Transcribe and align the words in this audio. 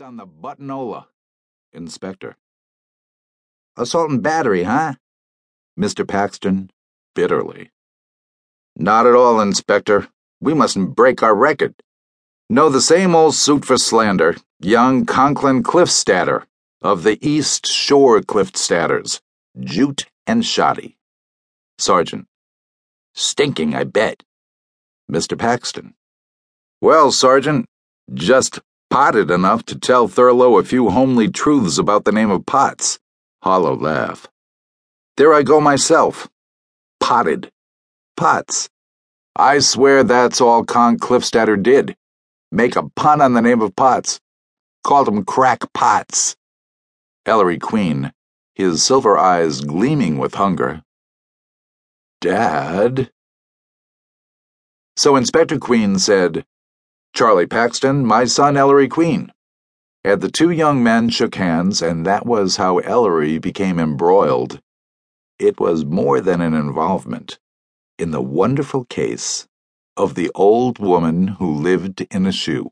On 0.00 0.16
the 0.16 0.26
buttonola. 0.26 1.06
Inspector. 1.72 2.36
Assault 3.76 4.10
and 4.10 4.22
battery, 4.22 4.62
huh? 4.62 4.94
Mr. 5.76 6.06
Paxton, 6.06 6.70
bitterly. 7.16 7.72
Not 8.76 9.06
at 9.06 9.16
all, 9.16 9.40
Inspector. 9.40 10.06
We 10.40 10.54
mustn't 10.54 10.94
break 10.94 11.20
our 11.24 11.34
record. 11.34 11.74
No, 12.48 12.68
the 12.68 12.80
same 12.80 13.16
old 13.16 13.34
suit 13.34 13.64
for 13.64 13.76
slander. 13.76 14.36
Young 14.60 15.04
Conklin 15.04 15.64
Cliffstatter 15.64 16.44
of 16.80 17.02
the 17.02 17.18
East 17.20 17.66
Shore 17.66 18.20
Cliffstatters. 18.20 19.20
Jute 19.58 20.06
and 20.28 20.46
shoddy. 20.46 20.96
Sergeant. 21.78 22.26
Stinking, 23.14 23.74
I 23.74 23.82
bet. 23.82 24.22
Mr. 25.10 25.36
Paxton. 25.36 25.94
Well, 26.80 27.10
Sergeant, 27.10 27.66
just 28.14 28.60
potted 28.90 29.30
enough 29.30 29.64
to 29.66 29.78
tell 29.78 30.08
Thurlow 30.08 30.58
a 30.58 30.64
few 30.64 30.90
homely 30.90 31.30
truths 31.30 31.78
about 31.78 32.04
the 32.04 32.12
name 32.12 32.30
of 32.30 32.46
Potts. 32.46 32.98
Hollow 33.42 33.76
laugh. 33.76 34.26
There 35.16 35.34
I 35.34 35.42
go 35.42 35.60
myself. 35.60 36.28
Potted. 37.00 37.50
Potts. 38.16 38.68
I 39.36 39.60
swear 39.60 40.02
that's 40.02 40.40
all 40.40 40.64
Con 40.64 40.98
Cliffstatter 40.98 41.62
did. 41.62 41.96
Make 42.50 42.76
a 42.76 42.88
pun 42.90 43.20
on 43.20 43.34
the 43.34 43.42
name 43.42 43.60
of 43.60 43.76
Potts. 43.76 44.20
Called 44.84 45.08
him 45.08 45.24
Crack 45.24 45.72
Potts. 45.72 46.36
Ellery 47.26 47.58
Queen, 47.58 48.12
his 48.54 48.82
silver 48.82 49.18
eyes 49.18 49.60
gleaming 49.60 50.18
with 50.18 50.34
hunger. 50.34 50.82
Dad? 52.20 53.10
So 54.96 55.14
Inspector 55.14 55.56
Queen 55.58 55.98
said, 55.98 56.44
Charlie 57.18 57.48
Paxton, 57.48 58.06
my 58.06 58.26
son 58.26 58.56
Ellery 58.56 58.86
Queen. 58.86 59.32
And 60.04 60.20
the 60.20 60.30
two 60.30 60.52
young 60.52 60.84
men 60.84 61.08
shook 61.08 61.34
hands, 61.34 61.82
and 61.82 62.06
that 62.06 62.24
was 62.24 62.58
how 62.58 62.78
Ellery 62.78 63.38
became 63.38 63.80
embroiled. 63.80 64.60
It 65.36 65.58
was 65.58 65.84
more 65.84 66.20
than 66.20 66.40
an 66.40 66.54
involvement 66.54 67.40
in 67.98 68.12
the 68.12 68.22
wonderful 68.22 68.84
case 68.84 69.48
of 69.96 70.14
the 70.14 70.30
old 70.36 70.78
woman 70.78 71.26
who 71.26 71.52
lived 71.52 72.06
in 72.08 72.24
a 72.24 72.30
shoe. 72.30 72.70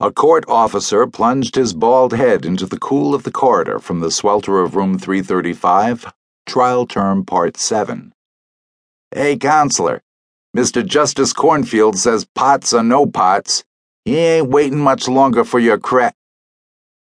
A 0.00 0.10
court 0.10 0.44
officer 0.48 1.06
plunged 1.06 1.54
his 1.54 1.72
bald 1.72 2.14
head 2.14 2.44
into 2.44 2.66
the 2.66 2.80
cool 2.80 3.14
of 3.14 3.22
the 3.22 3.30
corridor 3.30 3.78
from 3.78 4.00
the 4.00 4.10
swelter 4.10 4.58
of 4.58 4.74
room 4.74 4.98
335, 4.98 6.12
trial 6.46 6.84
term 6.84 7.24
part 7.24 7.56
7. 7.56 8.12
Hey, 9.12 9.36
counselor, 9.36 10.02
Mr. 10.56 10.84
Justice 10.84 11.34
Cornfield 11.34 11.98
says 11.98 12.24
Potts 12.34 12.72
or 12.72 12.82
no 12.82 13.04
Potts, 13.04 13.62
he 14.06 14.16
ain't 14.16 14.48
waiting 14.48 14.78
much 14.78 15.06
longer 15.06 15.44
for 15.44 15.58
your 15.58 15.78
cra. 15.78 16.14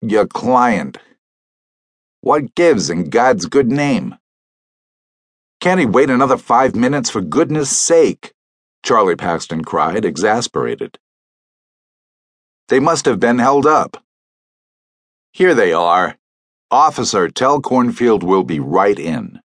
your 0.00 0.26
client. 0.26 0.96
What 2.22 2.54
gives 2.54 2.88
in 2.88 3.10
God's 3.10 3.44
good 3.44 3.70
name? 3.70 4.16
Can't 5.60 5.80
he 5.80 5.84
wait 5.84 6.08
another 6.08 6.38
five 6.38 6.74
minutes 6.74 7.10
for 7.10 7.20
goodness 7.20 7.68
sake? 7.76 8.32
Charlie 8.82 9.16
Paxton 9.16 9.64
cried, 9.64 10.06
exasperated. 10.06 10.98
They 12.68 12.80
must 12.80 13.04
have 13.04 13.20
been 13.20 13.38
held 13.38 13.66
up. 13.66 14.02
Here 15.34 15.54
they 15.54 15.74
are. 15.74 16.16
Officer, 16.70 17.28
tell 17.28 17.60
Cornfield 17.60 18.22
we'll 18.22 18.44
be 18.44 18.60
right 18.60 18.98
in. 18.98 19.40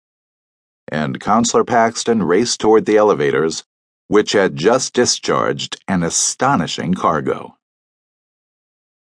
And 0.89 1.19
Counselor 1.19 1.65
Paxton 1.65 2.23
raced 2.23 2.61
toward 2.61 2.85
the 2.85 2.99
elevators, 2.99 3.65
which 4.09 4.33
had 4.33 4.57
just 4.57 4.95
discharged 4.95 5.77
an 5.89 6.03
astonishing 6.03 6.95
cargo. 6.95 7.57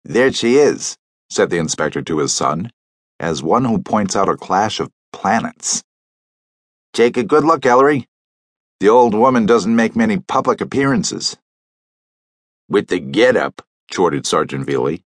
There 0.03 0.31
she 0.31 0.57
is, 0.57 0.97
said 1.29 1.49
the 1.49 1.57
inspector 1.57 2.01
to 2.01 2.19
his 2.19 2.33
son, 2.33 2.71
as 3.19 3.43
one 3.43 3.65
who 3.65 3.79
points 3.79 4.15
out 4.15 4.29
a 4.29 4.35
clash 4.35 4.79
of 4.79 4.91
planets. 5.13 5.83
Take 6.93 7.17
a 7.17 7.23
good 7.23 7.43
look, 7.43 7.65
Ellery. 7.65 8.07
The 8.79 8.89
old 8.89 9.13
woman 9.13 9.45
doesn't 9.45 9.75
make 9.75 9.95
many 9.95 10.17
public 10.17 10.59
appearances. 10.59 11.37
With 12.67 12.87
the 12.87 12.99
get-up, 12.99 13.61
chortled 13.91 14.25
Sergeant 14.25 14.65
Velie. 14.65 15.03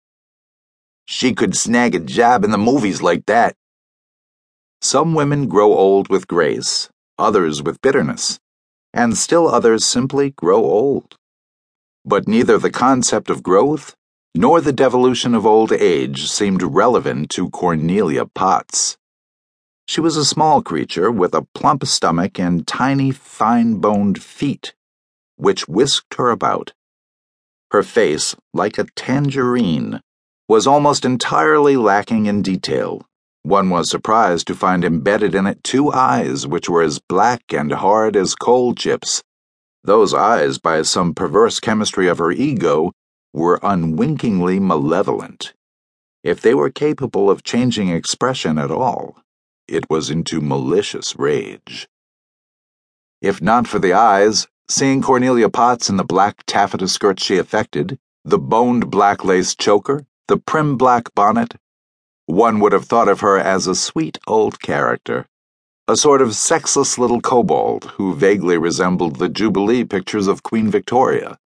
She 1.06 1.34
could 1.34 1.56
snag 1.56 1.94
a 1.94 2.00
job 2.00 2.44
in 2.44 2.50
the 2.50 2.58
movies 2.58 3.02
like 3.02 3.26
that. 3.26 3.56
Some 4.80 5.14
women 5.14 5.46
grow 5.46 5.72
old 5.72 6.08
with 6.08 6.26
grace, 6.26 6.88
others 7.18 7.62
with 7.62 7.80
bitterness, 7.82 8.40
and 8.92 9.16
still 9.16 9.48
others 9.48 9.84
simply 9.84 10.30
grow 10.30 10.64
old. 10.64 11.16
But 12.04 12.26
neither 12.26 12.58
the 12.58 12.70
concept 12.70 13.30
of 13.30 13.42
growth 13.42 13.94
nor 14.34 14.60
the 14.60 14.72
devolution 14.72 15.34
of 15.34 15.44
old 15.44 15.72
age 15.72 16.30
seemed 16.30 16.62
relevant 16.62 17.30
to 17.30 17.50
Cornelia 17.50 18.26
Potts. 18.26 18.96
She 19.88 20.00
was 20.00 20.16
a 20.16 20.24
small 20.24 20.62
creature 20.62 21.10
with 21.10 21.34
a 21.34 21.46
plump 21.54 21.84
stomach 21.84 22.38
and 22.38 22.66
tiny, 22.66 23.10
fine 23.10 23.76
boned 23.76 24.22
feet, 24.22 24.72
which 25.36 25.66
whisked 25.66 26.14
her 26.14 26.30
about 26.30 26.72
her 27.72 27.82
face, 27.82 28.34
like 28.52 28.78
a 28.78 28.86
tangerine, 28.96 30.00
was 30.48 30.66
almost 30.66 31.04
entirely 31.04 31.76
lacking 31.76 32.26
in 32.26 32.42
detail. 32.42 33.02
One 33.42 33.70
was 33.70 33.88
surprised 33.88 34.46
to 34.48 34.54
find 34.54 34.84
embedded 34.84 35.34
in 35.34 35.46
it 35.46 35.64
two 35.64 35.92
eyes 35.92 36.46
which 36.46 36.68
were 36.68 36.82
as 36.82 36.98
black 36.98 37.42
and 37.52 37.72
hard 37.72 38.16
as 38.16 38.34
coal 38.34 38.74
chips. 38.74 39.22
Those 39.82 40.12
eyes, 40.12 40.58
by 40.58 40.82
some 40.82 41.14
perverse 41.14 41.58
chemistry 41.58 42.06
of 42.08 42.18
her 42.18 42.30
ego, 42.30 42.92
were 43.32 43.58
unwinkingly 43.62 44.60
malevolent. 44.60 45.54
If 46.22 46.42
they 46.42 46.54
were 46.54 46.70
capable 46.70 47.30
of 47.30 47.42
changing 47.42 47.88
expression 47.88 48.58
at 48.58 48.70
all, 48.70 49.16
it 49.66 49.88
was 49.88 50.10
into 50.10 50.40
malicious 50.40 51.16
rage. 51.18 51.88
If 53.22 53.40
not 53.40 53.66
for 53.66 53.78
the 53.78 53.94
eyes, 53.94 54.46
Seeing 54.70 55.02
Cornelia 55.02 55.48
Potts 55.48 55.88
in 55.88 55.96
the 55.96 56.04
black 56.04 56.44
taffeta 56.46 56.86
skirt 56.86 57.18
she 57.18 57.38
affected, 57.38 57.98
the 58.24 58.38
boned 58.38 58.88
black 58.88 59.24
lace 59.24 59.56
choker, 59.56 60.06
the 60.28 60.36
prim 60.36 60.76
black 60.76 61.12
bonnet, 61.14 61.54
one 62.30 62.60
would 62.60 62.72
have 62.72 62.84
thought 62.84 63.08
of 63.08 63.20
her 63.20 63.38
as 63.38 63.66
a 63.66 63.74
sweet 63.74 64.18
old 64.26 64.60
character, 64.60 65.26
a 65.88 65.96
sort 65.96 66.22
of 66.22 66.36
sexless 66.36 66.98
little 66.98 67.20
kobold 67.20 67.84
who 67.96 68.14
vaguely 68.14 68.56
resembled 68.56 69.16
the 69.16 69.28
Jubilee 69.28 69.84
pictures 69.84 70.26
of 70.28 70.42
Queen 70.42 70.70
Victoria. 70.70 71.38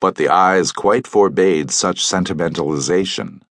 But 0.00 0.16
the 0.16 0.28
eyes 0.28 0.72
quite 0.72 1.06
forbade 1.06 1.70
such 1.70 2.04
sentimentalization. 2.04 3.42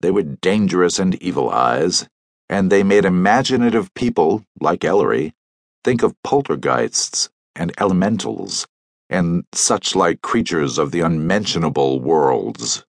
They 0.00 0.10
were 0.10 0.22
dangerous 0.22 0.98
and 0.98 1.14
evil 1.22 1.48
eyes, 1.50 2.08
and 2.48 2.70
they 2.70 2.82
made 2.82 3.04
imaginative 3.04 3.94
people, 3.94 4.44
like 4.60 4.84
Ellery, 4.84 5.32
think 5.84 6.02
of 6.02 6.20
poltergeists 6.22 7.30
and 7.54 7.72
elementals, 7.78 8.66
and 9.08 9.44
such 9.52 9.94
like 9.94 10.20
creatures 10.20 10.78
of 10.78 10.90
the 10.90 11.00
unmentionable 11.00 12.00
worlds. 12.00 12.84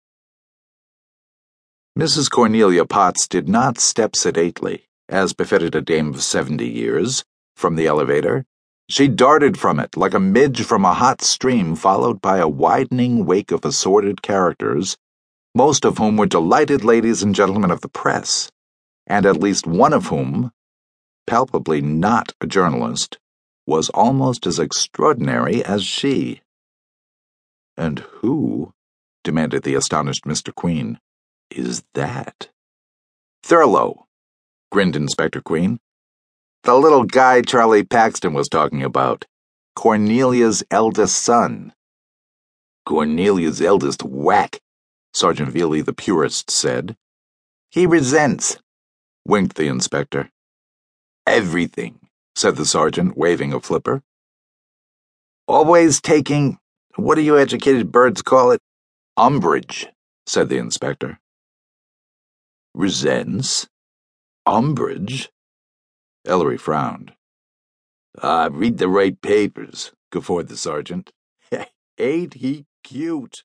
Mrs. 1.97 2.31
Cornelia 2.31 2.85
Potts 2.85 3.27
did 3.27 3.49
not 3.49 3.79
step 3.79 4.15
sedately, 4.15 4.87
as 5.09 5.33
befitted 5.33 5.75
a 5.75 5.81
dame 5.81 6.11
of 6.11 6.23
seventy 6.23 6.69
years, 6.69 7.25
from 7.55 7.77
the 7.77 7.87
elevator. 7.87 8.45
She 8.87 9.09
darted 9.09 9.59
from 9.59 9.81
it 9.81 9.97
like 9.97 10.13
a 10.13 10.21
midge 10.21 10.63
from 10.63 10.85
a 10.85 10.93
hot 10.93 11.23
stream, 11.23 11.75
followed 11.75 12.21
by 12.21 12.37
a 12.37 12.47
widening 12.47 13.25
wake 13.25 13.51
of 13.51 13.65
assorted 13.65 14.21
characters, 14.21 14.99
most 15.55 15.87
of 15.87 15.97
whom 15.97 16.19
were 16.19 16.27
delighted 16.27 16.85
ladies 16.85 17.23
and 17.23 17.35
gentlemen 17.35 17.71
of 17.71 17.81
the 17.81 17.89
press, 17.89 18.53
and 19.07 19.25
at 19.25 19.41
least 19.41 19.67
one 19.67 19.95
of 19.95 20.09
whom, 20.09 20.53
palpably 21.27 21.81
not 21.81 22.35
a 22.43 22.47
journalist, 22.47 23.17
was 23.67 23.89
almost 23.89 24.47
as 24.47 24.59
extraordinary 24.59 25.65
as 25.65 25.83
she. 25.83 26.43
And 27.75 28.01
who, 28.21 28.75
demanded 29.25 29.63
the 29.63 29.75
astonished 29.77 30.25
Mr. 30.25 30.55
Queen, 30.55 30.99
is 31.57 31.83
that? 31.95 32.49
Thurlow, 33.43 34.07
grinned 34.71 34.97
Inspector 34.97 35.41
Queen. 35.43 35.79
The 36.65 36.75
little 36.75 37.05
guy 37.05 37.43
Charlie 37.43 37.85
Paxton 37.85 38.35
was 38.35 38.49
talking 38.49 38.83
about. 38.83 39.25
Cornelia's 39.75 40.65
eldest 40.71 41.17
son. 41.17 41.73
Cornelia's 42.85 43.61
eldest 43.61 44.03
whack, 44.03 44.61
Sergeant 45.13 45.51
Velie 45.51 45.83
the 45.83 45.93
purist 45.93 46.51
said. 46.51 46.97
He 47.71 47.87
resents, 47.87 48.59
winked 49.25 49.57
the 49.57 49.67
inspector. 49.67 50.31
Everything 51.27 52.01
said 52.35 52.57
the 52.57 52.67
sergeant, 52.67 53.17
waving 53.17 53.53
a 53.53 53.61
flipper. 53.61 54.03
Always 55.49 56.01
taking, 56.01 56.59
what 56.97 57.15
do 57.15 57.23
you 57.23 57.39
educated 57.39 57.91
birds 57.91 58.23
call 58.23 58.51
it? 58.51 58.61
Umbrage, 59.17 59.87
said 60.27 60.49
the 60.49 60.59
inspector. 60.59 61.19
Resents? 62.77 63.67
Umbrage? 64.45 65.31
Ellery 66.27 66.59
frowned. 66.59 67.15
Ah, 68.23 68.51
read 68.53 68.77
the 68.77 68.87
right 68.87 69.19
papers, 69.23 69.93
guffawed 70.13 70.49
the 70.49 70.59
sergeant. 70.59 71.11
Ain't 71.99 72.35
he 72.35 72.67
cute? 72.85 73.45